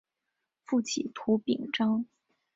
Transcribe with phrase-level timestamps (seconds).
[0.63, 2.07] 父亲涂秉彰。